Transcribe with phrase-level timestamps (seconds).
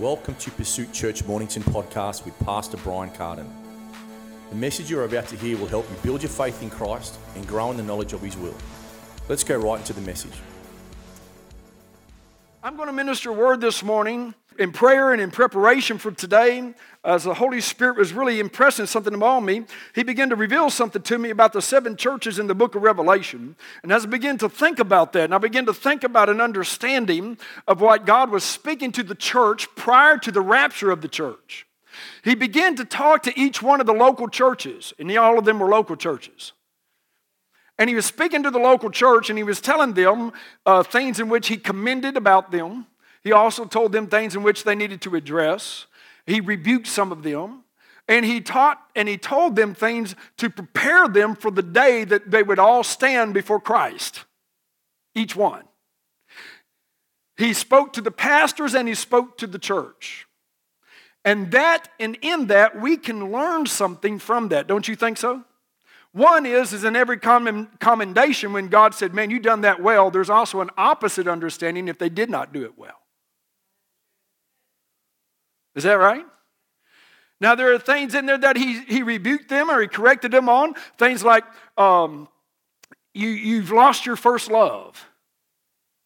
[0.00, 3.46] Welcome to Pursuit Church Mornington podcast with Pastor Brian Carden.
[4.48, 7.46] The message you're about to hear will help you build your faith in Christ and
[7.46, 8.54] grow in the knowledge of His will.
[9.28, 10.32] Let's go right into the message.
[12.62, 16.74] I'm going to minister a word this morning in prayer and in preparation for today.
[17.02, 21.00] As the Holy Spirit was really impressing something upon me, He began to reveal something
[21.02, 23.56] to me about the seven churches in the book of Revelation.
[23.82, 26.40] And as I began to think about that, and I began to think about an
[26.40, 31.08] understanding of what God was speaking to the church prior to the rapture of the
[31.08, 31.66] church,
[32.22, 35.58] He began to talk to each one of the local churches, and all of them
[35.58, 36.52] were local churches.
[37.80, 40.34] And he was speaking to the local church and he was telling them
[40.66, 42.86] uh, things in which he commended about them.
[43.22, 45.86] He also told them things in which they needed to address.
[46.26, 47.64] He rebuked some of them.
[48.08, 52.30] And he taught and he told them things to prepare them for the day that
[52.30, 54.24] they would all stand before Christ,
[55.14, 55.62] each one.
[57.36, 60.26] He spoke to the pastors and he spoke to the church.
[61.24, 64.66] And that and in that we can learn something from that.
[64.66, 65.44] Don't you think so?
[66.12, 70.30] One is, is in every commendation when God said, Man, you done that well, there's
[70.30, 72.99] also an opposite understanding if they did not do it well.
[75.80, 76.26] Is that right?
[77.40, 80.50] Now, there are things in there that he, he rebuked them or he corrected them
[80.50, 80.74] on.
[80.98, 81.44] Things like,
[81.78, 82.28] um,
[83.14, 85.08] you, you've lost your first love.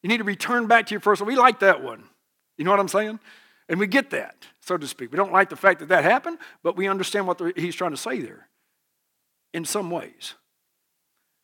[0.05, 1.27] You need to return back to your first love.
[1.27, 2.05] We like that one.
[2.57, 3.19] You know what I'm saying?
[3.69, 5.11] And we get that, so to speak.
[5.11, 7.91] We don't like the fact that that happened, but we understand what the, he's trying
[7.91, 8.49] to say there
[9.53, 10.35] in some ways.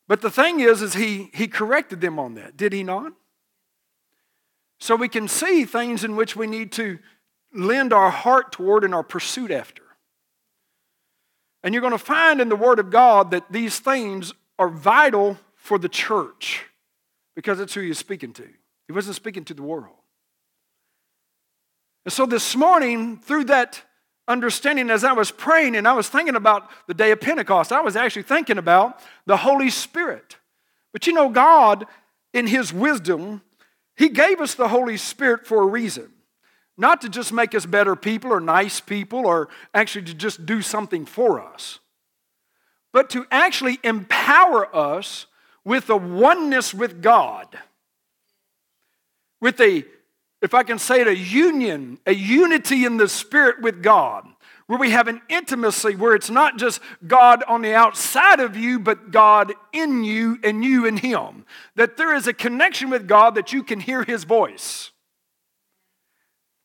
[0.07, 3.11] But the thing is, is he, he corrected them on that, did he not?
[4.79, 6.97] So we can see things in which we need to
[7.53, 9.83] lend our heart toward and our pursuit after.
[11.63, 15.37] And you're going to find in the Word of God that these things are vital
[15.55, 16.65] for the church
[17.35, 18.47] because it's who he's speaking to.
[18.87, 19.95] He wasn't speaking to the world.
[22.05, 23.83] And so this morning, through that
[24.27, 27.71] understanding as I was praying and I was thinking about the day of Pentecost.
[27.71, 30.37] I was actually thinking about the Holy Spirit.
[30.93, 31.85] But you know, God,
[32.33, 33.41] in His wisdom,
[33.95, 36.11] He gave us the Holy Spirit for a reason.
[36.81, 40.63] Not to just make us better people or nice people or actually to just do
[40.63, 41.77] something for us,
[42.91, 45.27] but to actually empower us
[45.63, 47.55] with a oneness with God,
[49.39, 49.85] with a
[50.41, 54.25] if I can say it, a union, a unity in the Spirit with God,
[54.65, 58.79] where we have an intimacy where it's not just God on the outside of you,
[58.79, 61.45] but God in you and you in Him.
[61.75, 64.90] That there is a connection with God that you can hear His voice.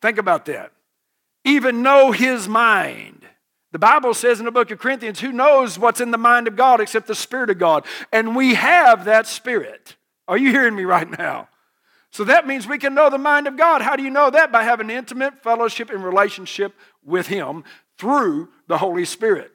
[0.03, 0.73] Think about that.
[1.45, 3.23] Even know His mind.
[3.73, 6.57] The Bible says in the book of Corinthians, who knows what's in the mind of
[6.57, 7.85] God except the Spirit of God?
[8.13, 9.97] And we have that Spirit.
[10.29, 11.49] Are you hearing me right now?
[12.11, 13.83] So that means we can know the mind of God.
[13.83, 14.51] How do you know that?
[14.51, 16.73] By having intimate fellowship and relationship
[17.05, 17.65] with Him
[17.99, 19.53] through the Holy Spirit.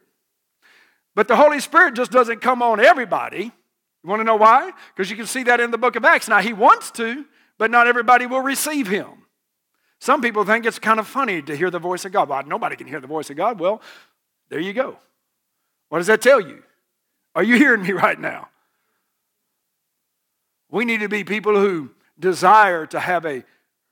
[1.16, 3.46] But the Holy Spirit just doesn't come on everybody.
[3.46, 4.72] You want to know why?
[4.96, 6.28] Because you can see that in the book of Acts.
[6.28, 7.26] Now, He wants to,
[7.58, 9.08] but not everybody will receive Him.
[10.02, 12.28] Some people think it's kind of funny to hear the voice of God.
[12.28, 13.60] Well, nobody can hear the voice of God.
[13.60, 13.84] Well,
[14.50, 14.98] there you go.
[15.90, 16.64] What does that tell you?
[17.36, 18.50] Are you hearing me right now?
[20.72, 23.44] We need to be people who desire to have a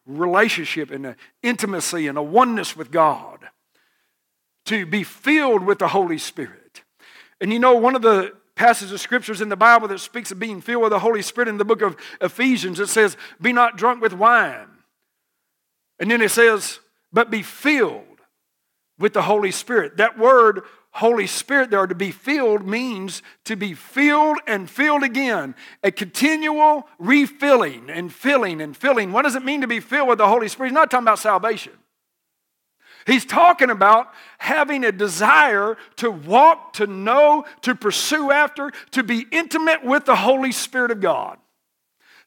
[0.07, 3.47] relationship and an intimacy and a oneness with God,
[4.65, 6.81] to be filled with the Holy Spirit.
[7.39, 10.39] And you know, one of the passages of scriptures in the Bible that speaks of
[10.39, 13.77] being filled with the Holy Spirit in the book of Ephesians, it says, Be not
[13.77, 14.68] drunk with wine.
[15.99, 16.79] And then it says,
[17.11, 18.03] But be filled
[18.97, 19.97] with the Holy Spirit.
[19.97, 25.55] That word Holy Spirit there to be filled means to be filled and filled again.
[25.83, 29.11] A continual refilling and filling and filling.
[29.11, 30.69] What does it mean to be filled with the Holy Spirit?
[30.69, 31.73] He's not talking about salvation.
[33.05, 39.25] He's talking about having a desire to walk, to know, to pursue after, to be
[39.31, 41.37] intimate with the Holy Spirit of God.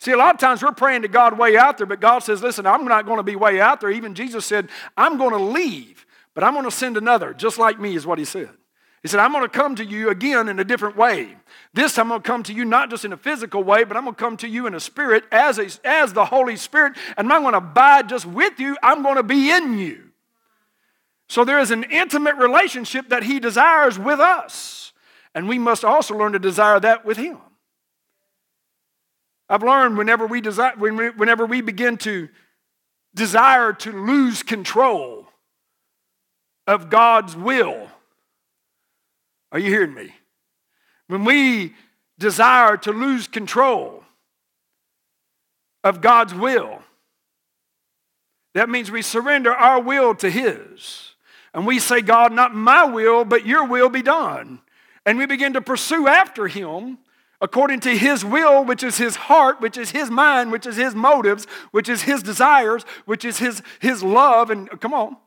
[0.02, 2.42] See, a lot of times we're praying to God way out there, but God says,
[2.42, 3.90] Listen, I'm not going to be way out there.
[3.90, 6.02] Even Jesus said, I'm going to leave
[6.34, 8.50] but I'm going to send another, just like me, is what he said.
[9.02, 11.36] He said, I'm going to come to you again in a different way.
[11.74, 13.96] This time I'm going to come to you not just in a physical way, but
[13.96, 16.96] I'm going to come to you in a spirit as, a, as the Holy Spirit,
[17.16, 20.10] and I'm not going to abide just with you, I'm going to be in you.
[21.28, 24.92] So there is an intimate relationship that He desires with us,
[25.34, 27.38] and we must also learn to desire that with Him.
[29.52, 32.28] I've learned whenever we, desire, whenever we begin to
[33.14, 35.28] desire to lose control,
[36.66, 37.88] of God's will.
[39.50, 40.14] Are you hearing me?
[41.08, 41.74] When we
[42.18, 44.04] desire to lose control
[45.82, 46.82] of God's will,
[48.54, 51.14] That means we surrender our will to His.
[51.54, 54.60] And we say, God, not my will, but your will be done.
[55.04, 56.98] And we begin to pursue after Him
[57.42, 60.94] according to His will, which is His heart, which is His mind, which is His
[60.94, 64.48] motives, which is His desires, which is His, his love.
[64.48, 65.18] And come on.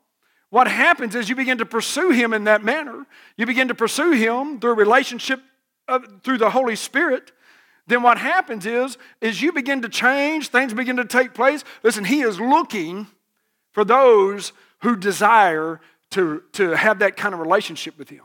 [0.49, 3.05] What happens is you begin to pursue Him in that manner.
[3.37, 5.41] You begin to pursue Him through relationship
[5.87, 7.31] of, through the Holy Spirit
[7.87, 11.63] then what happens is, is you begin to change, things begin to take place.
[11.83, 13.07] Listen, he is looking
[13.71, 15.79] for those who desire
[16.11, 18.23] to, to have that kind of relationship with him.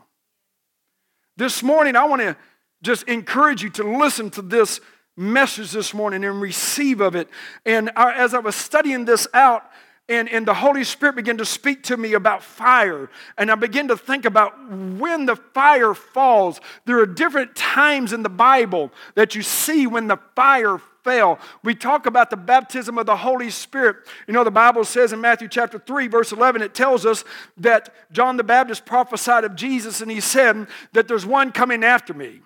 [1.37, 2.37] This morning, I want to
[2.82, 4.80] just encourage you to listen to this
[5.16, 7.28] message this morning and receive of it.
[7.66, 9.64] And as I was studying this out,
[10.08, 13.08] and, and the Holy Spirit began to speak to me about fire.
[13.38, 16.60] And I began to think about when the fire falls.
[16.84, 21.38] There are different times in the Bible that you see when the fire fell.
[21.62, 23.98] We talk about the baptism of the Holy Spirit.
[24.26, 27.22] You know, the Bible says in Matthew chapter 3, verse 11, it tells us
[27.58, 32.12] that John the Baptist prophesied of Jesus and he said that there's one coming after
[32.12, 32.40] me.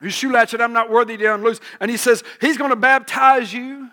[0.00, 1.60] Whose shoe latchet I'm not worthy to unloose.
[1.80, 3.90] And he says, He's going to baptize you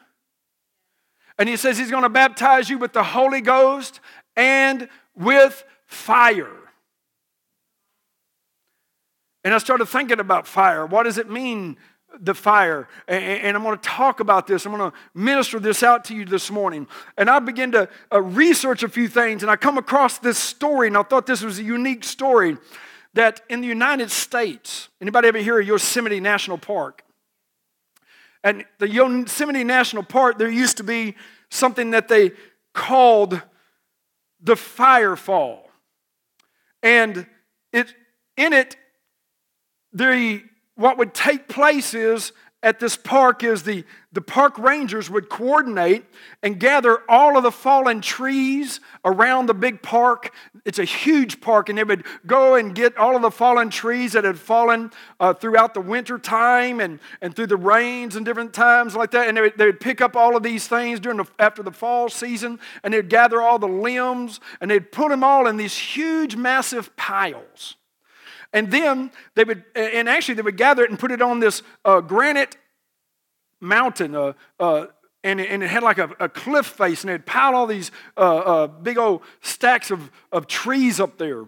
[1.37, 3.99] and he says he's going to baptize you with the Holy Ghost
[4.35, 6.49] and with fire.
[9.43, 10.85] And I started thinking about fire.
[10.85, 11.77] What does it mean,
[12.19, 12.89] the fire?
[13.07, 14.65] And I'm going to talk about this.
[14.65, 16.87] I'm going to minister this out to you this morning.
[17.17, 20.87] And I began to uh, research a few things, and I come across this story,
[20.87, 22.57] and I thought this was a unique story
[23.13, 27.03] that in the United States, anybody ever hear of Yosemite National Park?
[28.43, 31.15] And the Yosemite National Park, there used to be
[31.49, 32.31] something that they
[32.73, 33.41] called
[34.39, 35.59] the firefall.
[36.83, 37.25] And
[37.73, 37.93] it,
[38.35, 38.75] in it,
[39.91, 40.43] the,
[40.75, 42.31] what would take place is
[42.63, 46.05] at this park is the, the park rangers would coordinate
[46.41, 50.33] and gather all of the fallen trees around the big park.
[50.65, 54.13] It's a huge park, and they would go and get all of the fallen trees
[54.13, 58.53] that had fallen uh, throughout the winter time and, and through the rains and different
[58.53, 59.27] times like that.
[59.27, 61.71] And they would, they would pick up all of these things during the, after the
[61.71, 65.77] fall season, and they'd gather all the limbs, and they'd put them all in these
[65.77, 67.75] huge, massive piles.
[68.57, 71.61] And then they would, and actually they would gather it and put it on this
[71.85, 72.57] uh, granite
[73.61, 74.87] mountain, uh, uh,
[75.23, 78.37] and, and it had like a, a, cliff face, and they'd pile all these uh,
[78.37, 81.45] uh, big old stacks of, of trees up there.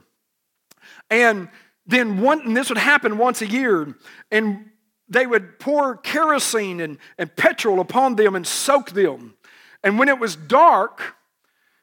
[1.09, 1.49] And
[1.87, 3.95] then one, and this would happen once a year,
[4.29, 4.69] and
[5.07, 9.33] they would pour kerosene and, and petrol upon them and soak them.
[9.83, 11.15] And when it was dark,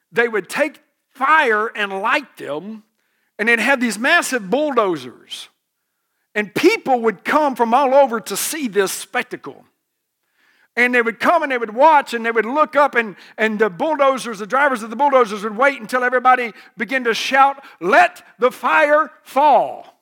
[0.09, 2.83] they would take fire and light them
[3.39, 5.49] and they'd have these massive bulldozers.
[6.35, 9.65] And people would come from all over to see this spectacle.
[10.75, 13.57] And they would come and they would watch and they would look up, and, and
[13.57, 18.23] the bulldozers, the drivers of the bulldozers would wait until everybody began to shout, Let
[18.37, 19.96] the fire fall.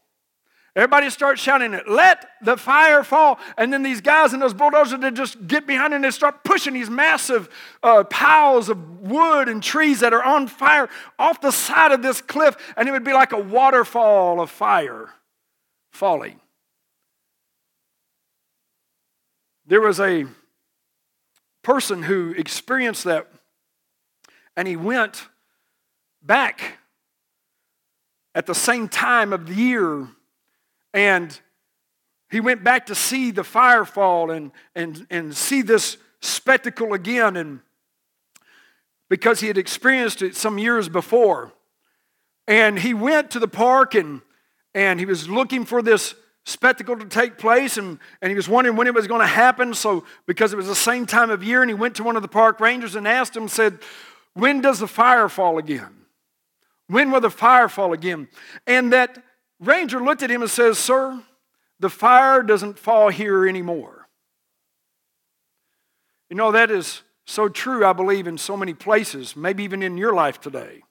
[0.75, 3.39] Everybody starts shouting it, let the fire fall.
[3.57, 6.73] And then these guys and those bulldozers, they just get behind and they start pushing
[6.73, 7.47] these massive
[7.81, 12.21] uh, piles of wood and trees that are on fire off the side of this
[12.21, 12.57] cliff.
[12.75, 15.11] And it would be like a waterfall of fire
[15.91, 16.41] falling.
[19.65, 20.25] There was a
[21.63, 23.27] person who experienced that,
[24.57, 25.29] and he went
[26.21, 26.79] back
[28.35, 30.09] at the same time of the year
[30.95, 31.37] and
[32.31, 37.35] he went back to see the fire fall and, and, and see this spectacle again.
[37.35, 37.59] And
[39.09, 41.51] because he had experienced it some years before.
[42.47, 44.21] And he went to the park and,
[44.73, 48.77] and he was looking for this spectacle to take place and, and he was wondering
[48.77, 51.61] when it was going to happen so because it was the same time of year
[51.61, 53.79] and he went to one of the park rangers and asked him said
[54.35, 56.05] when does the fire fall again
[56.85, 58.27] when will the fire fall again
[58.67, 59.24] and that
[59.59, 61.21] Ranger looked at him and says, Sir,
[61.79, 64.07] the fire doesn't fall here anymore.
[66.29, 69.97] You know, that is so true, I believe, in so many places, maybe even in
[69.97, 70.83] your life today.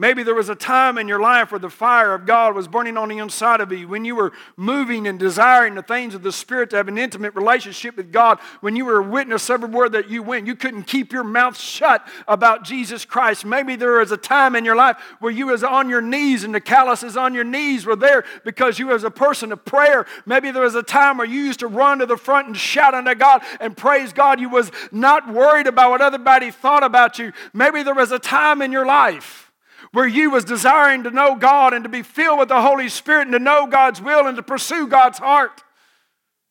[0.00, 2.96] Maybe there was a time in your life where the fire of God was burning
[2.96, 6.30] on the inside of you, when you were moving and desiring the things of the
[6.30, 10.08] Spirit to have an intimate relationship with God, when you were a witness everywhere that
[10.08, 10.46] you went.
[10.46, 13.44] You couldn't keep your mouth shut about Jesus Christ.
[13.44, 16.54] Maybe there was a time in your life where you was on your knees and
[16.54, 20.06] the calluses on your knees were there because you was a person of prayer.
[20.24, 22.94] Maybe there was a time where you used to run to the front and shout
[22.94, 24.38] unto God and praise God.
[24.38, 27.32] You was not worried about what everybody thought about you.
[27.52, 29.47] Maybe there was a time in your life
[29.92, 33.22] where you was desiring to know God and to be filled with the Holy Spirit
[33.22, 35.62] and to know God's will and to pursue God's heart.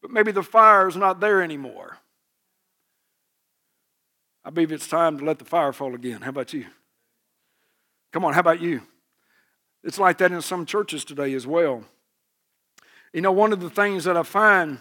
[0.01, 1.97] But maybe the fire is not there anymore.
[4.43, 6.21] I believe it's time to let the fire fall again.
[6.21, 6.65] How about you?
[8.13, 8.81] Come on, how about you?
[9.83, 11.83] It's like that in some churches today as well.
[13.13, 14.79] You know, one of the things that I find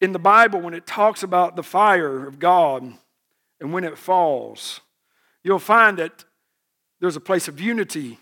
[0.00, 2.94] in the Bible when it talks about the fire of God
[3.60, 4.80] and when it falls,
[5.42, 6.24] you'll find that
[7.00, 8.18] there's a place of unity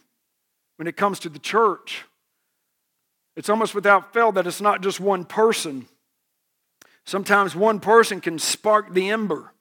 [0.76, 2.04] when it comes to the church.
[3.35, 5.87] It's almost without fail that it's not just one person.
[7.04, 9.52] Sometimes one person can spark the ember,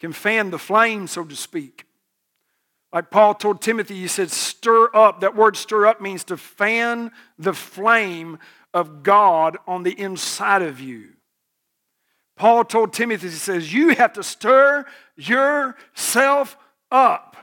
[0.00, 1.86] can fan the flame, so to speak.
[2.92, 5.20] Like Paul told Timothy, he said, stir up.
[5.20, 8.38] That word stir up means to fan the flame
[8.72, 11.14] of God on the inside of you.
[12.36, 14.84] Paul told Timothy, he says, You have to stir
[15.16, 16.56] yourself
[16.90, 17.33] up.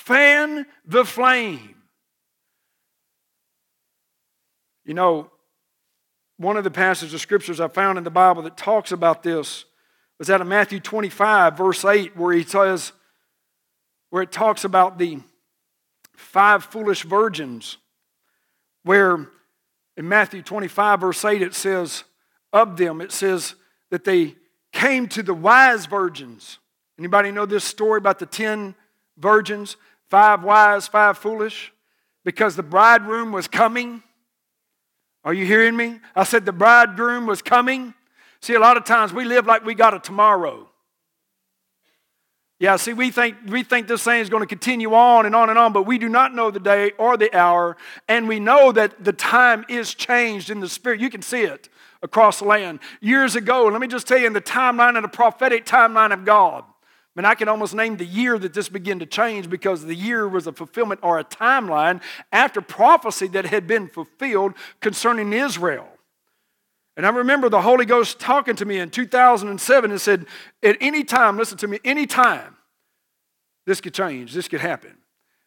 [0.00, 1.74] Fan the flame.
[4.86, 5.30] You know,
[6.38, 9.66] one of the passages of scriptures I found in the Bible that talks about this
[10.18, 12.92] was out of Matthew 25, verse 8, where he says,
[14.08, 15.20] where it talks about the
[16.16, 17.76] five foolish virgins,
[18.84, 19.28] where
[19.98, 22.04] in Matthew 25, verse 8, it says,
[22.54, 23.54] of them, it says
[23.90, 24.34] that they
[24.72, 26.58] came to the wise virgins.
[26.98, 28.74] Anybody know this story about the ten
[29.20, 29.76] virgins?
[30.08, 31.72] Five wise, five foolish?
[32.24, 34.02] Because the bridegroom was coming.
[35.24, 36.00] Are you hearing me?
[36.16, 37.94] I said the bridegroom was coming.
[38.40, 40.68] See, a lot of times we live like we got a tomorrow.
[42.58, 45.48] Yeah, see, we think, we think this thing is going to continue on and on
[45.48, 48.70] and on, but we do not know the day or the hour, and we know
[48.72, 51.00] that the time is changed in the spirit.
[51.00, 51.70] You can see it
[52.02, 52.80] across the land.
[53.00, 56.26] Years ago, let me just tell you, in the timeline and the prophetic timeline of
[56.26, 56.64] God,
[57.16, 59.94] I mean, I can almost name the year that this began to change because the
[59.94, 62.00] year was a fulfillment or a timeline
[62.30, 65.88] after prophecy that had been fulfilled concerning Israel.
[66.96, 70.26] And I remember the Holy Ghost talking to me in 2007 and said,
[70.62, 72.56] At any time, listen to me, any time,
[73.66, 74.96] this could change, this could happen.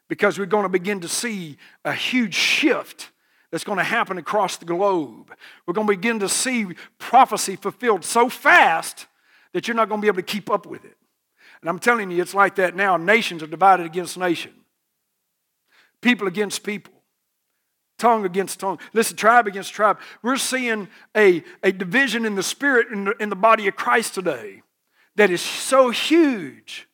[0.10, 3.12] Because we're going to begin to see a huge shift
[3.52, 5.32] that's going to happen across the globe.
[5.66, 6.68] We're going to begin to see
[6.98, 9.08] prophecy fulfilled so fast
[9.54, 10.98] that you're not going to be able to keep up with it.
[11.64, 12.98] And I'm telling you, it's like that now.
[12.98, 14.52] Nations are divided against nation,
[16.02, 16.94] people against people
[18.04, 18.80] tongue against tongue.
[18.92, 19.98] Listen, tribe against tribe.
[20.22, 24.14] We're seeing a, a division in the spirit in the, in the body of Christ
[24.14, 24.62] today
[25.16, 26.90] that is so huge.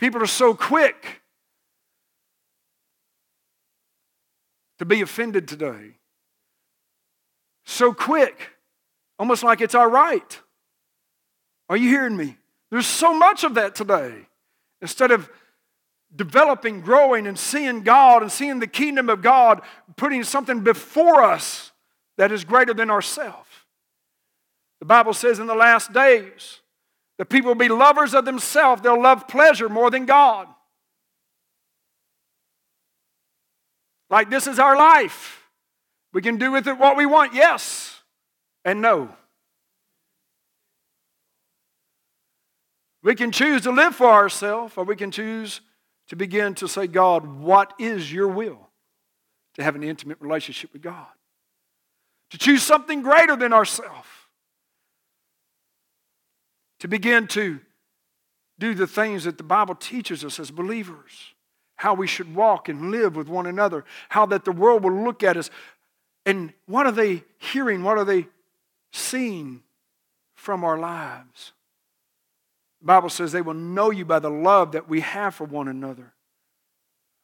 [0.00, 1.22] People are so quick
[4.80, 5.92] to be offended today.
[7.66, 8.50] So quick,
[9.16, 10.40] almost like it's our right.
[11.68, 12.36] Are you hearing me?
[12.70, 14.26] There's so much of that today.
[14.80, 15.30] Instead of
[16.14, 19.62] developing, growing, and seeing God and seeing the kingdom of God,
[19.96, 21.72] putting something before us
[22.18, 23.48] that is greater than ourselves.
[24.80, 26.60] The Bible says in the last days,
[27.18, 28.82] the people will be lovers of themselves.
[28.82, 30.48] They'll love pleasure more than God.
[34.10, 35.48] Like this is our life.
[36.12, 37.96] We can do with it what we want, yes
[38.66, 39.08] and no.
[43.02, 45.60] We can choose to live for ourselves, or we can choose
[46.08, 48.68] to begin to say, God, what is your will?
[49.54, 51.06] To have an intimate relationship with God.
[52.30, 54.08] To choose something greater than ourselves.
[56.80, 57.60] To begin to
[58.58, 61.34] do the things that the Bible teaches us as believers.
[61.76, 63.84] How we should walk and live with one another.
[64.08, 65.50] How that the world will look at us.
[66.24, 67.82] And what are they hearing?
[67.82, 68.26] What are they
[68.92, 69.62] seeing
[70.34, 71.52] from our lives?
[72.80, 75.68] The Bible says they will know you by the love that we have for one
[75.68, 76.12] another.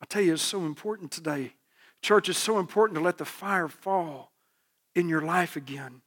[0.00, 1.54] I tell you, it's so important today.
[2.02, 4.32] Church, is so important to let the fire fall
[4.94, 6.02] in your life again.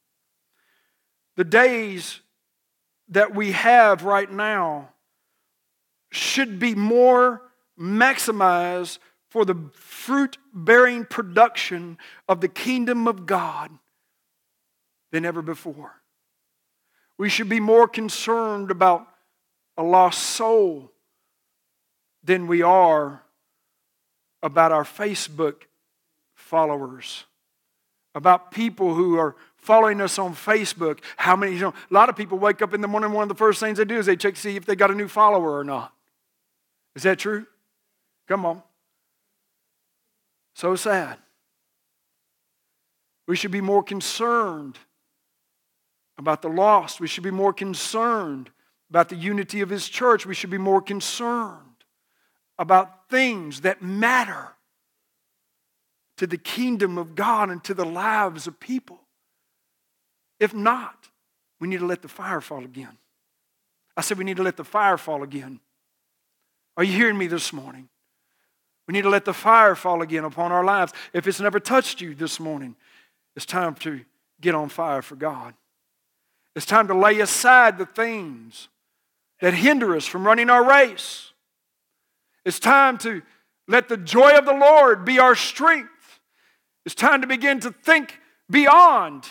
[1.37, 2.19] The days
[3.09, 4.89] that we have right now
[6.11, 7.41] should be more
[7.79, 8.99] maximized
[9.29, 11.97] for the fruit bearing production
[12.27, 13.71] of the kingdom of God
[15.11, 15.93] than ever before.
[17.17, 19.07] We should be more concerned about
[19.77, 20.91] a lost soul
[22.23, 23.23] than we are
[24.41, 25.63] about our Facebook
[26.33, 27.25] followers,
[28.13, 30.99] about people who are following us on Facebook.
[31.17, 33.29] How many, you know, a lot of people wake up in the morning, one of
[33.29, 35.07] the first things they do is they check to see if they got a new
[35.07, 35.93] follower or not.
[36.95, 37.45] Is that true?
[38.27, 38.61] Come on.
[40.53, 41.17] So sad.
[43.27, 44.77] We should be more concerned
[46.17, 46.99] about the lost.
[46.99, 48.51] We should be more concerned
[48.89, 50.25] about the unity of His church.
[50.25, 51.61] We should be more concerned
[52.57, 54.49] about things that matter
[56.17, 58.99] to the kingdom of God and to the lives of people.
[60.39, 61.09] If not,
[61.59, 62.97] we need to let the fire fall again.
[63.97, 65.59] I said, we need to let the fire fall again.
[66.77, 67.87] Are you hearing me this morning?
[68.87, 70.93] We need to let the fire fall again upon our lives.
[71.13, 72.75] If it's never touched you this morning,
[73.35, 74.01] it's time to
[74.41, 75.53] get on fire for God.
[76.55, 78.67] It's time to lay aside the things
[79.41, 81.31] that hinder us from running our race.
[82.45, 83.21] It's time to
[83.67, 85.89] let the joy of the Lord be our strength.
[86.85, 89.27] It's time to begin to think beyond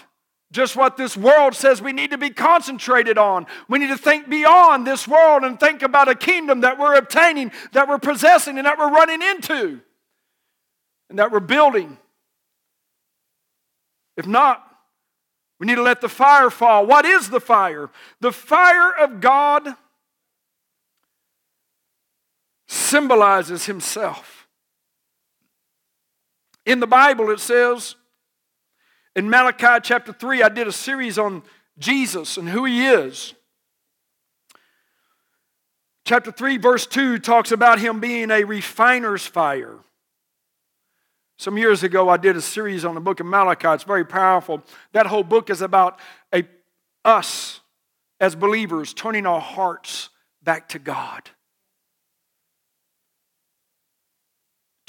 [0.51, 3.47] just what this world says we need to be concentrated on.
[3.69, 7.53] We need to think beyond this world and think about a kingdom that we're obtaining,
[7.73, 9.81] that we're possessing, and that we're running into,
[11.11, 11.99] and that we're building.
[14.17, 14.65] If not,
[15.59, 16.87] we need to let the fire fall.
[16.87, 17.91] What is the fire?
[18.21, 19.75] The fire of God
[22.67, 24.49] symbolizes Himself.
[26.67, 27.97] In the Bible, it says,
[29.17, 31.43] in Malachi chapter 3, I did a series on
[31.79, 33.35] Jesus and who he is.
[36.05, 39.79] Chapter 3, verse 2 talks about him being a refiner's fire.
[41.39, 43.69] Some years ago, I did a series on the book of Malachi.
[43.69, 44.63] It's very powerful.
[44.93, 45.99] That whole book is about
[46.33, 46.45] a,
[47.05, 47.61] us
[48.21, 50.11] as believers turning our hearts
[50.43, 51.31] back to God.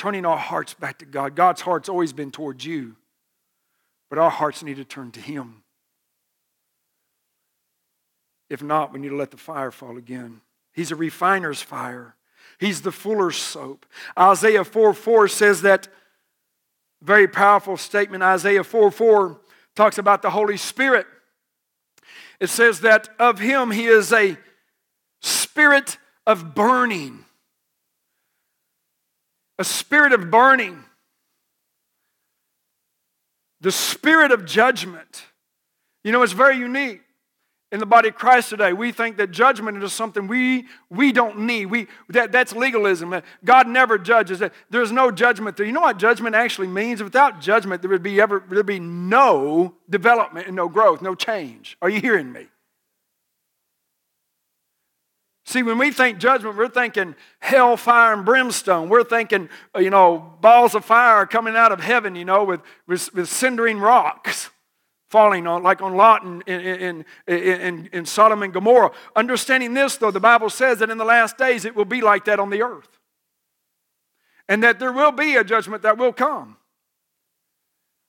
[0.06, 1.36] Turning our hearts back to God.
[1.36, 2.96] God's heart's always been towards you.
[4.08, 5.64] But our hearts need to turn to Him.
[8.48, 10.42] If not, we need to let the fire fall again.
[10.74, 12.14] He's a refiner's fire.
[12.60, 13.88] He's the fuller's soap.
[14.16, 15.88] Isaiah 4 4 says that
[17.02, 18.22] very powerful statement.
[18.22, 19.42] Isaiah 4 4
[19.76, 21.08] talks about the Holy Spirit.
[22.40, 24.38] It says that of him he is a
[25.24, 25.98] spirit
[26.28, 27.26] of burning.
[29.58, 30.84] A spirit of burning
[33.62, 35.24] the spirit of judgment.
[36.04, 37.02] You know, it's very unique
[37.72, 38.74] in the body of Christ today.
[38.74, 41.66] We think that judgment is something we, we don't need.
[41.66, 43.22] We, that, that's legalism.
[43.44, 44.42] God never judges.
[44.70, 45.66] There's no judgment there.
[45.66, 47.02] You know what judgment actually means?
[47.02, 51.16] Without judgment, there would be, ever, there would be no development and no growth, no
[51.16, 51.76] change.
[51.82, 52.46] Are you hearing me?
[55.46, 58.90] See, when we think judgment, we're thinking hell, fire, and brimstone.
[58.90, 62.62] We're thinking, uh, you know, balls of fire coming out of heaven, you know, with,
[62.88, 64.50] with, with cindering rocks
[65.10, 68.92] falling on, like on Lot in, in, in, in, Sodom and Gomorrah.
[69.16, 72.26] Understanding this, though, the Bible says that in the last days it will be like
[72.26, 73.00] that on the earth.
[74.50, 76.58] And that there will be a judgment that will come.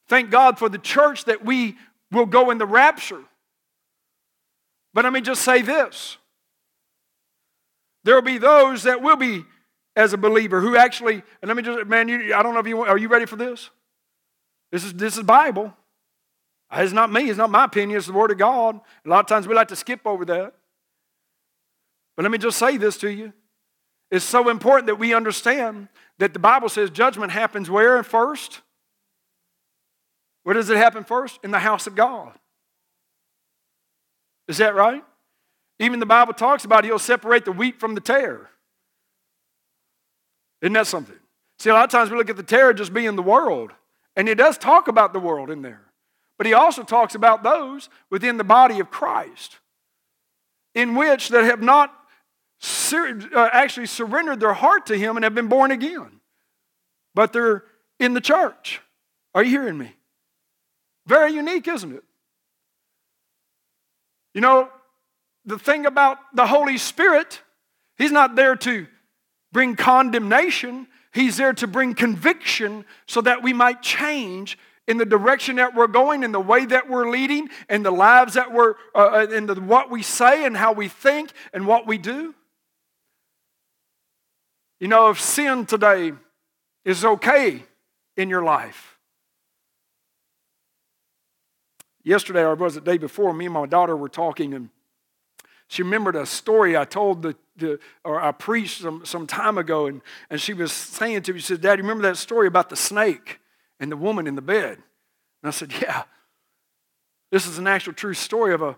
[0.09, 1.77] Thank God for the church that we
[2.11, 3.22] will go in the rapture.
[4.94, 6.16] But let me just say this
[8.07, 9.45] there will be those that will be
[9.97, 12.66] as a believer who actually, and let me just, man, you, I don't know if
[12.69, 13.71] you, are you ready for this?
[14.71, 15.75] This is, this is Bible.
[16.73, 18.81] It's not me, it's not my opinion, it's the Word of God.
[19.05, 20.55] A lot of times we like to skip over that.
[22.16, 23.33] But let me just say this to you.
[24.12, 25.88] It's so important that we understand
[26.19, 28.61] that the Bible says judgment happens where and first?
[30.45, 31.40] Where does it happen first?
[31.42, 32.33] In the house of God.
[34.47, 35.03] Is that right?
[35.78, 38.48] Even the Bible talks about he'll separate the wheat from the tare.
[40.62, 41.16] Isn't that something?
[41.58, 43.72] See, a lot of times we look at the tare just being the world,
[44.14, 45.82] and he does talk about the world in there.
[46.38, 49.58] But he also talks about those within the body of Christ,
[50.74, 51.94] in which that have not
[52.60, 56.20] sur- uh, actually surrendered their heart to him and have been born again.
[57.14, 57.64] But they're
[57.98, 58.82] in the church.
[59.34, 59.94] Are you hearing me?
[61.06, 62.04] Very unique, isn't it?
[64.34, 64.68] You know,
[65.46, 67.40] the thing about the Holy Spirit,
[67.96, 68.87] He's not there to
[69.52, 75.56] bring condemnation, He's there to bring conviction so that we might change in the direction
[75.56, 78.98] that we're going, in the way that we're leading, in the lives that we're, uh,
[78.98, 82.35] uh in the, what we say and how we think and what we do.
[84.78, 86.12] You know, if sin today
[86.85, 87.64] is okay
[88.16, 88.98] in your life,
[92.04, 94.68] yesterday or was it the day before, me and my daughter were talking and
[95.68, 99.87] she remembered a story I told the, the or I preached some, some time ago,
[99.87, 100.00] and,
[100.31, 103.40] and she was saying to me, she said, Daddy, remember that story about the snake
[103.81, 104.79] and the woman in the bed?
[105.42, 106.05] And I said, Yeah.
[107.33, 108.76] This is an actual true story of a,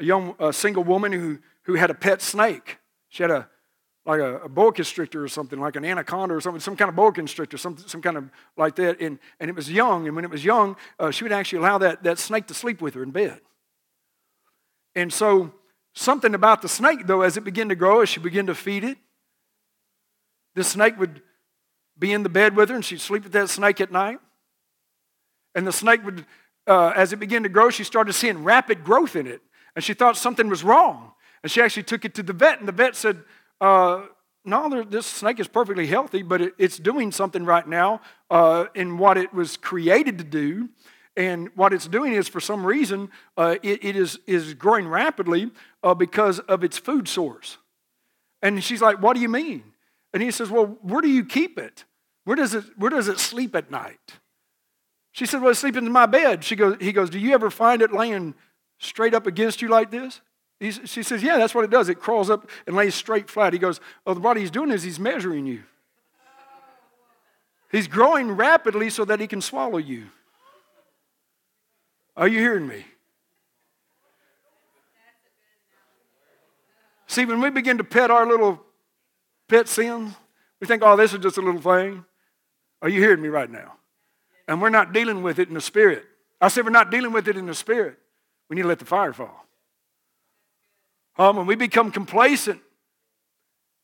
[0.00, 2.78] a young a single woman who, who had a pet snake.
[3.08, 3.48] She had a
[4.04, 6.96] like a, a boa constrictor or something, like an anaconda or something, some kind of
[6.96, 9.00] boa constrictor, some, some kind of like that.
[9.00, 11.78] And, and it was young, and when it was young, uh, she would actually allow
[11.78, 13.40] that, that snake to sleep with her in bed.
[14.94, 15.52] And so
[15.94, 18.84] Something about the snake, though, as it began to grow, as she began to feed
[18.84, 18.98] it,
[20.54, 21.22] the snake would
[21.98, 24.18] be in the bed with her and she'd sleep with that snake at night.
[25.54, 26.24] And the snake would,
[26.66, 29.42] uh, as it began to grow, she started seeing rapid growth in it.
[29.76, 31.12] And she thought something was wrong.
[31.42, 33.22] And she actually took it to the vet, and the vet said,
[33.60, 34.02] uh,
[34.44, 38.00] no, this snake is perfectly healthy, but it, it's doing something right now
[38.30, 40.68] uh, in what it was created to do.
[41.16, 45.50] And what it's doing is, for some reason, uh, it, it is, is growing rapidly
[45.82, 47.58] uh, because of its food source.
[48.40, 49.62] And she's like, What do you mean?
[50.14, 51.84] And he says, Well, where do you keep it?
[52.24, 54.18] Where does it, where does it sleep at night?
[55.12, 56.44] She said, Well, it's sleeping in my bed.
[56.44, 58.34] She goes, he goes, Do you ever find it laying
[58.78, 60.20] straight up against you like this?
[60.58, 61.88] He's, she says, Yeah, that's what it does.
[61.88, 63.52] It crawls up and lays straight flat.
[63.52, 65.64] He goes, Oh, what he's doing is he's measuring you.
[67.70, 70.06] He's growing rapidly so that he can swallow you.
[72.16, 72.84] Are you hearing me?
[77.06, 78.62] See, when we begin to pet our little
[79.48, 80.14] pet sins,
[80.60, 82.04] we think, oh, this is just a little thing.
[82.80, 83.74] Are you hearing me right now?
[84.48, 86.04] And we're not dealing with it in the spirit.
[86.40, 87.98] I said, we're not dealing with it in the spirit.
[88.48, 89.46] We need to let the fire fall.
[91.18, 92.60] Um, when we become complacent,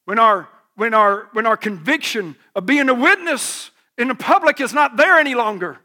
[0.07, 4.73] when our, when, our, when our conviction of being a witness in the public is
[4.73, 5.79] not there any longer,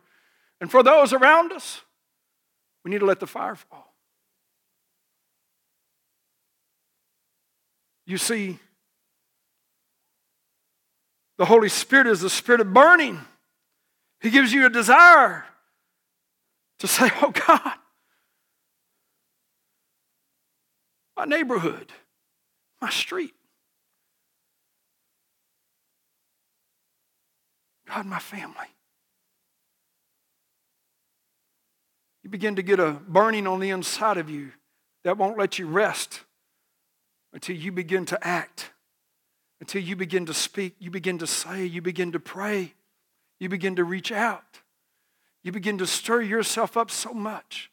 [0.61, 1.81] and for those around us,
[2.83, 3.93] we need to let the fire fall.
[8.05, 8.59] You see,
[11.37, 13.19] the Holy Spirit is the spirit of burning.
[14.19, 15.45] He gives you a desire
[16.79, 17.73] to say, Oh God,
[21.15, 21.91] my neighborhood,
[22.81, 23.33] my street,
[27.87, 28.67] God, my family.
[32.23, 34.51] You begin to get a burning on the inside of you
[35.03, 36.21] that won't let you rest
[37.33, 38.71] until you begin to act,
[39.59, 42.73] until you begin to speak, you begin to say, you begin to pray,
[43.39, 44.61] you begin to reach out,
[45.43, 47.69] you begin to stir yourself up so much.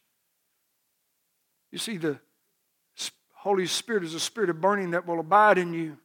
[1.71, 2.19] You see, the
[3.33, 5.97] Holy Spirit is a spirit of burning that will abide in you.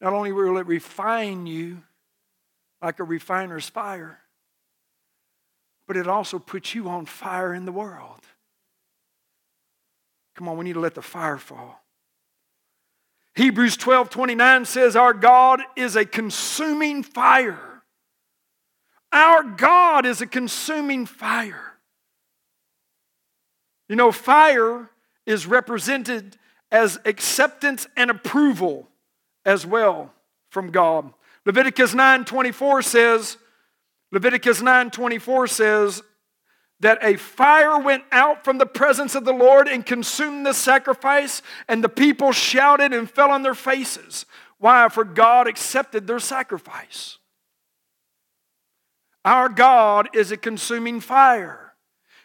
[0.00, 1.82] Not only will it refine you
[2.82, 4.18] like a refiner's fire,
[5.88, 8.20] but it also puts you on fire in the world.
[10.36, 11.82] Come on, we need to let the fire fall.
[13.34, 17.82] Hebrews 12 29 says, Our God is a consuming fire.
[19.10, 21.72] Our God is a consuming fire.
[23.88, 24.90] You know, fire
[25.24, 26.36] is represented
[26.70, 28.88] as acceptance and approval
[29.46, 30.12] as well
[30.50, 31.12] from God.
[31.46, 33.38] Leviticus 9:24 says,
[34.10, 36.02] Leviticus 9:24 says
[36.80, 41.42] that a fire went out from the presence of the Lord and consumed the sacrifice,
[41.66, 44.26] and the people shouted and fell on their faces.
[44.58, 44.88] Why?
[44.88, 47.18] For God accepted their sacrifice.
[49.24, 51.67] Our God is a consuming fire.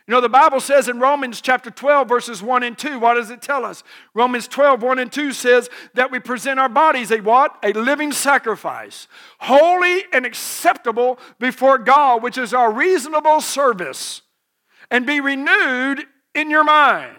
[0.07, 3.29] You know, the Bible says in Romans chapter 12, verses 1 and 2, what does
[3.29, 3.83] it tell us?
[4.13, 7.57] Romans 12, 1 and 2 says that we present our bodies a what?
[7.63, 9.07] A living sacrifice,
[9.39, 14.23] holy and acceptable before God, which is our reasonable service,
[14.91, 16.03] and be renewed
[16.35, 17.15] in your mind.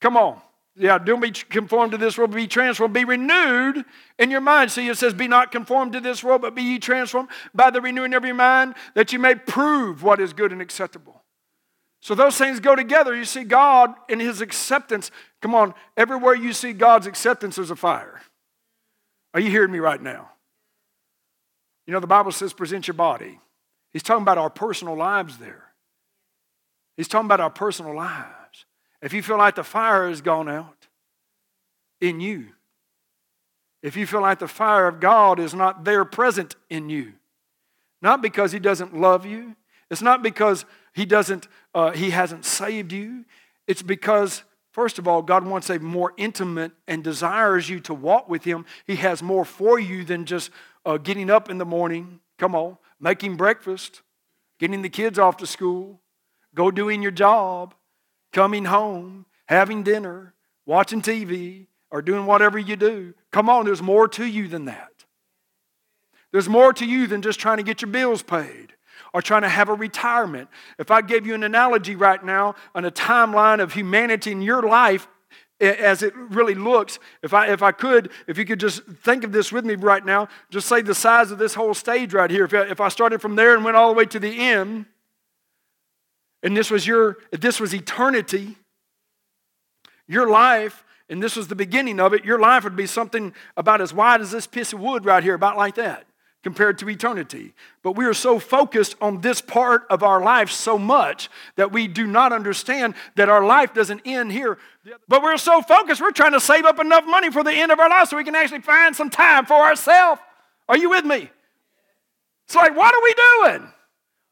[0.00, 0.40] Come on.
[0.78, 2.92] Yeah, don't be conformed to this world, be transformed.
[2.92, 3.84] Be renewed
[4.18, 4.70] in your mind.
[4.70, 7.80] See, it says, Be not conformed to this world, but be ye transformed by the
[7.80, 11.22] renewing of your mind, that you may prove what is good and acceptable
[12.06, 13.16] so those things go together.
[13.16, 15.10] You see God in His acceptance.
[15.42, 18.20] Come on, everywhere you see God's acceptance, there's a fire.
[19.34, 20.30] Are you hearing me right now?
[21.84, 23.40] You know, the Bible says present your body.
[23.92, 25.64] He's talking about our personal lives there.
[26.96, 28.66] He's talking about our personal lives.
[29.02, 30.86] If you feel like the fire has gone out
[32.00, 32.50] in you,
[33.82, 37.14] if you feel like the fire of God is not there present in you,
[38.00, 39.56] not because He doesn't love you,
[39.90, 43.24] it's not because he doesn't, uh, he hasn't saved you.
[43.66, 48.28] It's because, first of all, God wants a more intimate and desires you to walk
[48.28, 48.64] with him.
[48.86, 50.50] He has more for you than just
[50.84, 54.02] uh, getting up in the morning, come on, making breakfast,
[54.58, 56.00] getting the kids off to school,
[56.54, 57.74] go doing your job,
[58.32, 63.14] coming home, having dinner, watching TV, or doing whatever you do.
[63.30, 64.90] Come on, there's more to you than that.
[66.32, 68.75] There's more to you than just trying to get your bills paid
[69.16, 70.46] or trying to have a retirement.
[70.78, 74.60] If I gave you an analogy right now on a timeline of humanity in your
[74.60, 75.08] life,
[75.58, 79.32] as it really looks, if I, if I could, if you could just think of
[79.32, 82.44] this with me right now, just say the size of this whole stage right here.
[82.44, 84.84] If I, if I started from there and went all the way to the end,
[86.42, 88.58] and this was your, this was eternity,
[90.06, 93.80] your life, and this was the beginning of it, your life would be something about
[93.80, 96.06] as wide as this piece of wood right here, about like that.
[96.46, 97.52] Compared to eternity.
[97.82, 101.88] But we are so focused on this part of our life so much that we
[101.88, 104.56] do not understand that our life doesn't end here.
[105.08, 107.80] But we're so focused, we're trying to save up enough money for the end of
[107.80, 110.20] our life so we can actually find some time for ourselves.
[110.68, 111.28] Are you with me?
[112.44, 113.14] It's like, what are we
[113.58, 113.72] doing?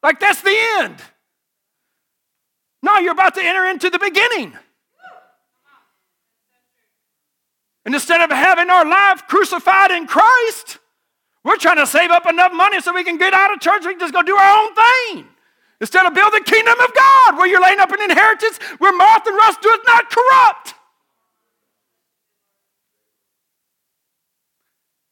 [0.01, 0.95] Like, that's the end.
[2.81, 4.57] No, you're about to enter into the beginning.
[7.83, 10.79] And instead of having our life crucified in Christ,
[11.45, 13.85] we're trying to save up enough money so we can get out of church.
[13.85, 15.27] We can just go do our own thing.
[15.79, 19.27] Instead of build the kingdom of God where you're laying up an inheritance where moth
[19.27, 20.73] and rust doeth not corrupt.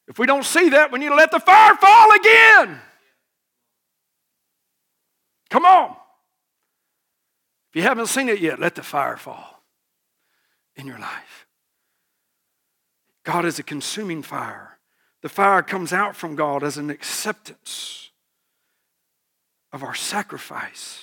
[0.08, 2.80] If we don't see that, we need to let the fire fall again.
[5.52, 5.96] Come on.
[7.70, 9.64] If you haven't seen it yet, let the fire fall
[10.76, 11.46] in your life.
[13.24, 14.80] God is a consuming fire.
[15.24, 18.12] The fire comes out from God as an acceptance
[19.72, 21.00] of our sacrifice,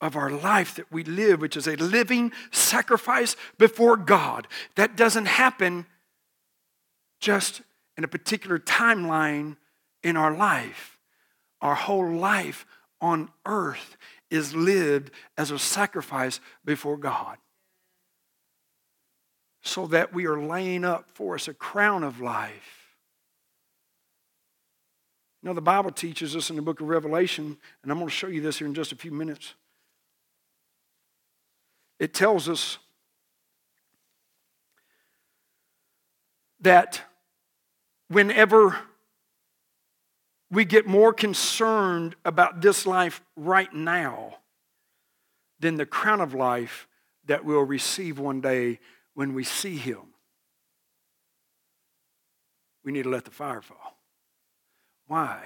[0.00, 4.48] of our life that we live, which is a living sacrifice before God.
[4.74, 5.86] That doesn't happen
[7.20, 7.62] just
[7.96, 9.56] in a particular timeline
[10.02, 10.98] in our life.
[11.60, 12.66] Our whole life
[13.00, 13.96] on earth
[14.30, 17.38] is lived as a sacrifice before God.
[19.62, 22.83] So that we are laying up for us a crown of life.
[25.44, 28.28] Know, the Bible teaches us in the book of Revelation, and I'm going to show
[28.28, 29.52] you this here in just a few minutes.
[31.98, 32.78] It tells us
[36.60, 37.02] that
[38.08, 38.78] whenever
[40.50, 44.38] we get more concerned about this life right now
[45.60, 46.88] than the crown of life
[47.26, 48.78] that we'll receive one day
[49.12, 50.00] when we see Him.
[52.82, 53.93] We need to let the fire fall.
[55.14, 55.38] Why?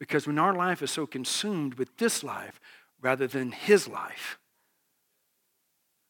[0.00, 2.58] Because when our life is so consumed with this life
[3.02, 4.38] rather than His life,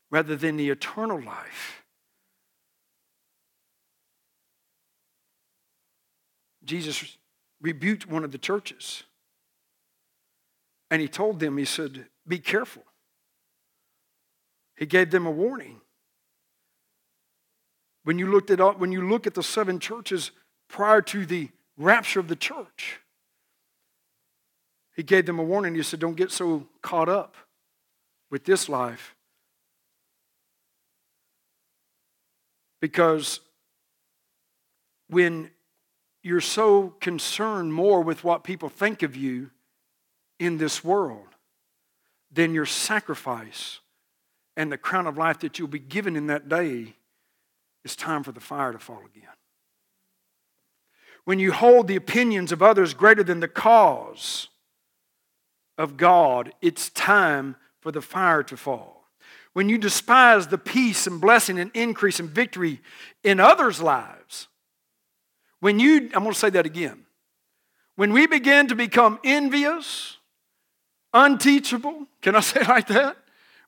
[0.09, 1.83] rather than the eternal life,
[6.65, 7.19] Jesus
[7.61, 9.03] rebuked one of the churches.
[10.89, 12.85] And he told them, he said, Be careful.
[14.77, 15.81] He gave them a warning.
[18.05, 20.31] When you, looked at, when you look at the seven churches
[20.69, 21.49] prior to the
[21.83, 23.01] rapture of the church,
[24.95, 25.75] he gave them a warning.
[25.75, 27.37] He said, Don't get so caught up
[28.31, 29.15] with this life.
[32.81, 33.41] Because
[35.09, 35.51] when
[36.23, 39.51] you're so concerned more with what people think of you
[40.39, 41.29] in this world
[42.33, 43.81] than your sacrifice
[44.57, 46.95] and the crown of life that you'll be given in that day,
[47.85, 49.29] it's time for the fire to fall again.
[51.25, 54.49] When you hold the opinions of others greater than the cause
[55.79, 59.05] of God, it's time for the fire to fall.
[59.53, 62.81] When you despise the peace and blessing and increase and victory
[63.23, 64.49] in others' lives,
[65.61, 67.05] when you, I'm going to say that again.
[67.95, 70.17] When we begin to become envious,
[71.13, 73.17] unteachable, can I say it like that?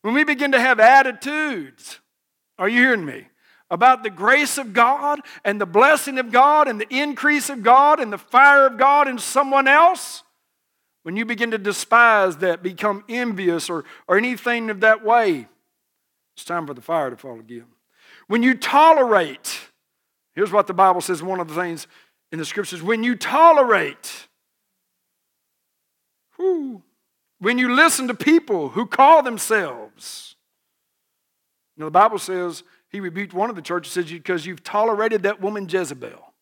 [0.03, 2.01] When we begin to have attitudes,
[2.59, 3.27] are you hearing me?
[3.71, 7.99] About the grace of God and the blessing of God and the increase of God
[7.99, 10.23] and the fire of God in someone else,
[11.03, 15.49] when you begin to despise that, become envious or, or anything of that way,
[16.37, 17.67] it's time for the fire to fall again.
[18.27, 19.61] When you tolerate,
[20.35, 21.87] Here's what the Bible says one of the things
[22.33, 24.29] in the scriptures when you tolerate,
[26.37, 26.83] whew,
[27.39, 30.35] when you listen to people who call themselves,
[31.77, 32.65] know, the Bible says,
[32.95, 36.33] he rebuked one of the churches, says, because you've tolerated that woman Jezebel.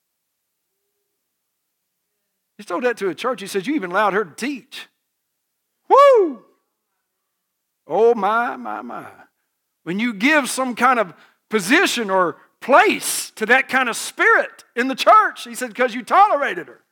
[2.59, 3.41] He told that to a church.
[3.41, 4.87] He says, You even allowed her to teach.
[5.89, 6.45] Woo!
[7.87, 9.07] Oh, my, my, my.
[9.85, 11.15] When you give some kind of
[11.49, 15.45] position or place to that kind of spirit in the church.
[15.45, 16.83] He said, because you tolerated her.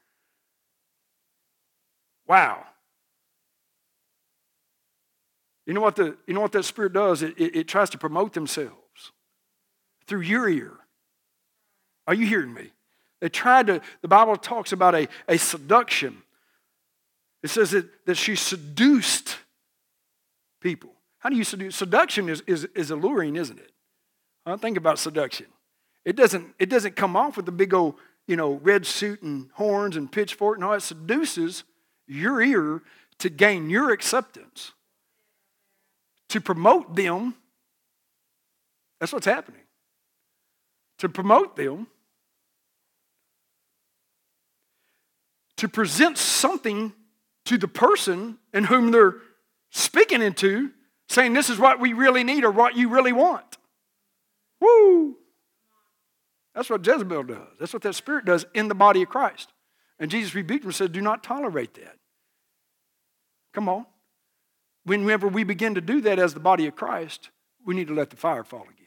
[2.27, 2.65] Wow.
[5.67, 7.23] You know what, the, you know what that spirit does?
[7.23, 8.80] It, it, it tries to promote themselves
[10.11, 10.73] through your ear.
[12.09, 12.73] Are you hearing me?
[13.21, 16.25] They tried to, the Bible talks about a, a seduction.
[17.45, 19.37] It says that, that she seduced
[20.61, 20.91] people.
[21.21, 21.77] How do you seduce?
[21.77, 23.71] Seduction is, is, is alluring, isn't it?
[24.45, 25.47] I think about seduction.
[26.05, 27.95] It doesn't, it doesn't come off with a big old,
[28.27, 30.59] you know, red suit and horns and pitchfork.
[30.59, 31.63] No, it seduces
[32.09, 32.83] your ear
[33.19, 34.73] to gain your acceptance,
[36.31, 37.37] to promote them.
[38.99, 39.61] That's what's happening.
[41.01, 41.87] To promote them,
[45.57, 46.93] to present something
[47.47, 49.17] to the person in whom they're
[49.71, 50.71] speaking into,
[51.09, 53.59] saying, This is what we really need or what you really want.
[54.61, 55.17] Woo!
[56.55, 57.49] That's what Jezebel does.
[57.59, 59.53] That's what that spirit does in the body of Christ.
[59.99, 61.97] And Jesus rebuked him and said, Do not tolerate that.
[63.53, 63.87] Come on.
[64.85, 67.31] Whenever we begin to do that as the body of Christ,
[67.65, 68.80] we need to let the fire fall again.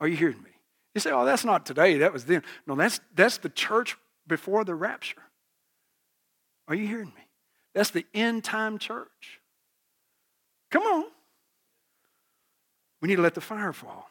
[0.00, 0.50] Are you hearing me?
[0.94, 2.42] You say, oh, that's not today, that was then.
[2.66, 5.22] No, that's, that's the church before the rapture.
[6.66, 7.28] Are you hearing me?
[7.74, 9.40] That's the end time church.
[10.70, 11.04] Come on.
[13.00, 14.10] We need to let the fire fall.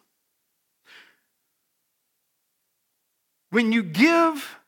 [3.49, 4.59] When you give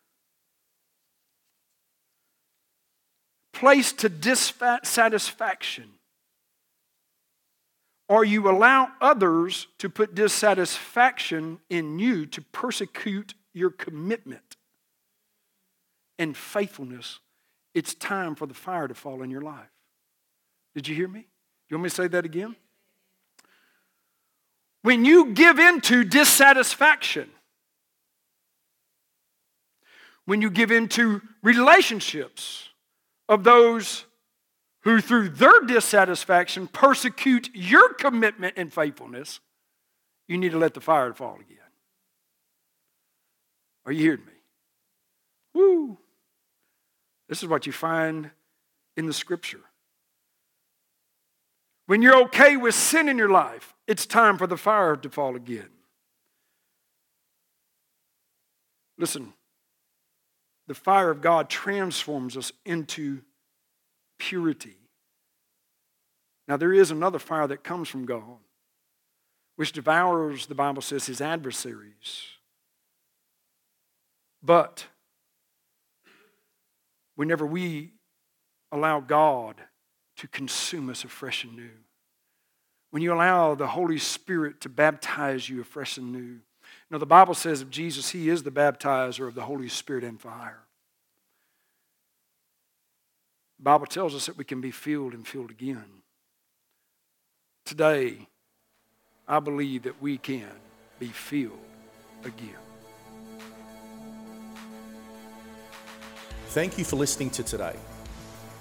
[3.54, 5.90] place to dissatisfaction,
[8.10, 14.58] or you allow others to put dissatisfaction in you to persecute your commitment
[16.18, 17.20] and faithfulness,
[17.76, 19.70] it's time for the fire to fall in your life.
[20.74, 21.28] Did you hear me?
[21.70, 22.56] You want me to say that again?
[24.82, 27.30] When you give in to dissatisfaction,
[30.26, 32.70] when you give in to relationships
[33.28, 34.06] of those
[34.84, 39.40] who, through their dissatisfaction, persecute your commitment and faithfulness,
[40.28, 41.58] you need to let the fire fall again.
[43.86, 44.34] Are you hearing me?
[45.54, 45.98] Woo!
[47.28, 48.32] This is what you find
[48.96, 49.62] in the scripture.
[51.88, 55.36] When you're okay with sin in your life, it's time for the fire to fall
[55.36, 55.70] again.
[58.98, 59.34] Listen,
[60.68, 63.22] the fire of God transforms us into
[64.20, 64.78] purity.
[66.48, 68.38] Now, there is another fire that comes from God,
[69.56, 72.26] which devours, the Bible says, his adversaries.
[74.44, 74.86] But
[77.16, 77.94] whenever we
[78.72, 79.56] allow God
[80.18, 81.70] to consume us afresh and new,
[82.92, 86.40] when you allow the Holy Spirit to baptize you afresh and new.
[86.90, 90.20] Now, the Bible says of Jesus, He is the baptizer of the Holy Spirit and
[90.20, 90.64] fire.
[93.60, 96.02] Bible tells us that we can be filled and filled again.
[97.66, 98.28] Today,
[99.28, 100.50] I believe that we can
[100.98, 101.60] be filled
[102.24, 102.56] again.
[106.48, 107.76] Thank you for listening to today.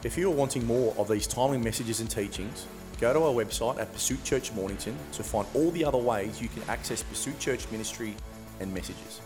[0.02, 2.66] If you are wanting more of these timely messages and teachings,
[3.00, 6.48] go to our website at Pursuit Church Mornington to find all the other ways you
[6.48, 8.14] can access Pursuit Church ministry
[8.60, 9.20] and messages.